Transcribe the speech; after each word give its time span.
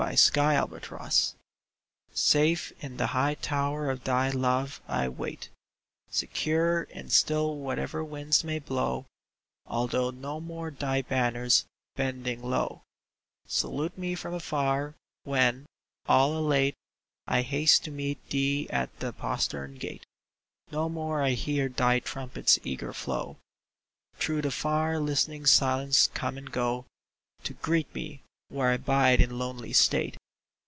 IN 0.01 0.17
THE 0.17 0.41
HIGH 0.41 0.65
TOWER 0.79 1.09
Safe 2.11 2.73
in 2.79 2.97
the 2.97 3.07
high 3.13 3.35
tower 3.35 3.91
of 3.91 4.03
thy 4.03 4.31
love 4.31 4.81
I 4.87 5.07
wait, 5.07 5.49
Secure 6.09 6.87
and 6.91 7.11
still 7.11 7.55
whatever 7.55 8.03
winds 8.03 8.43
may 8.43 8.57
blow, 8.57 9.05
Although 9.67 10.09
no 10.09 10.39
more 10.39 10.71
thy 10.71 11.03
banners, 11.03 11.65
bending 11.95 12.41
low, 12.41 12.81
Salute 13.45 13.95
me 13.95 14.15
from 14.15 14.33
afar, 14.33 14.95
when, 15.23 15.67
all 16.09 16.35
elate, 16.35 16.73
I 17.27 17.43
haste 17.43 17.83
to 17.83 17.91
meet 17.91 18.27
thee 18.31 18.67
at 18.71 18.99
the 18.99 19.13
postern 19.13 19.75
gate. 19.75 20.07
No 20.71 20.89
more 20.89 21.21
I 21.21 21.33
hear 21.33 21.69
thy 21.69 21.99
trumpet's 21.99 22.57
eager 22.63 22.91
flow 22.91 23.37
Through 24.15 24.41
the 24.41 24.49
far, 24.51 24.99
listening 24.99 25.45
silence 25.45 26.07
come 26.15 26.39
and 26.39 26.51
go 26.51 26.85
To 27.43 27.53
greet 27.53 27.93
me 27.93 28.23
where 28.53 28.71
I 28.71 28.75
bide 28.75 29.21
in 29.21 29.39
lonely 29.39 29.71
state. 29.71 30.17